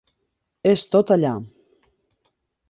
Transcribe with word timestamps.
És 0.71 0.85
tot 0.95 1.13
allà. 1.17 1.35